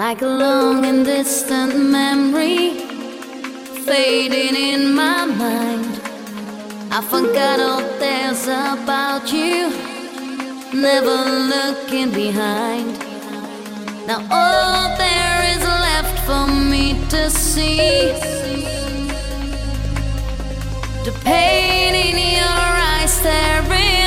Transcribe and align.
Like 0.00 0.22
a 0.22 0.26
long 0.28 0.86
and 0.86 1.04
distant 1.04 1.76
memory 1.78 2.70
fading 3.84 4.56
in 4.56 4.94
my 4.94 5.26
mind. 5.26 6.00
I 6.90 7.02
forgot 7.02 7.60
all 7.60 7.82
there's 7.98 8.44
about 8.46 9.30
you, 9.30 9.68
never 10.72 11.16
looking 11.52 12.10
behind. 12.12 12.98
Now 14.06 14.20
all 14.30 14.96
there 14.96 15.40
is 15.52 15.62
left 15.84 16.16
for 16.24 16.46
me 16.48 16.94
to 17.10 17.28
see. 17.28 18.16
The 21.04 21.12
pain 21.26 21.94
in 21.94 22.16
your 22.38 22.70
eyes 22.94 23.12
staring 23.12 23.99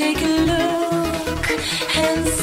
Take 0.00 0.22
a 0.22 0.28
look 0.50 1.50
and 1.94 2.39